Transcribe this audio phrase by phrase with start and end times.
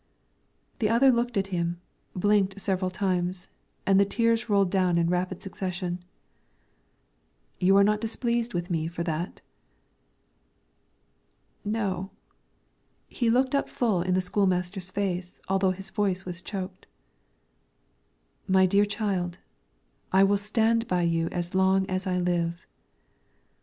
[0.79, 1.79] The other looked at him,
[2.15, 3.49] blinked several times,
[3.85, 6.03] and the tears rolled down in rapid succession.
[7.59, 9.41] "You are not displeased with me for that?"
[11.63, 12.09] "No;"
[13.09, 16.87] he looked up full in the school master's face, although his voice was choked.
[18.47, 19.37] "My dear child,
[20.11, 22.65] I will stand by you as long as I live."